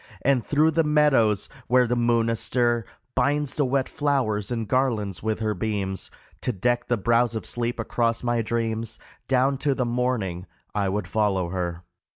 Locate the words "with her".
5.21-5.53